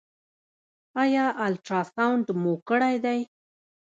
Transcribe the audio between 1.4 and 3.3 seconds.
الټراساونډ مو کړی دی؟